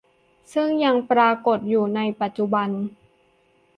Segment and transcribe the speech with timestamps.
[0.53, 2.69] ซึ่งยังปรากฏอยู่ในปัจจุบัน